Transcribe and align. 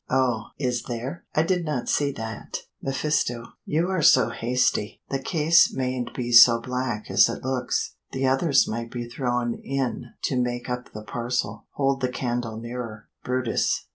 "Oh! 0.09 0.45
is 0.57 0.81
there? 0.87 1.25
I 1.35 1.43
did 1.43 1.63
not 1.63 1.87
see 1.87 2.11
that." 2.13 2.61
mephisto. 2.81 3.43
"You 3.65 3.89
are 3.89 4.01
so 4.01 4.29
hasty. 4.31 4.99
The 5.11 5.19
case 5.19 5.71
mayn't 5.71 6.15
be 6.15 6.31
so 6.31 6.59
black 6.59 7.11
as 7.11 7.29
it 7.29 7.43
looks. 7.43 7.93
The 8.11 8.25
others 8.25 8.67
might 8.67 8.89
be 8.89 9.07
thrown 9.07 9.53
in 9.63 10.05
to 10.23 10.41
make 10.41 10.67
up 10.71 10.91
the 10.91 11.03
parcel. 11.03 11.67
Hold 11.73 12.01
the 12.01 12.09
candle 12.09 12.57
nearer. 12.57 13.09
brutus. 13.23 13.85